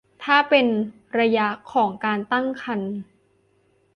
[0.23, 0.67] ถ้าเป็น
[1.19, 2.93] ระยะหลังของการตั้งครรภ์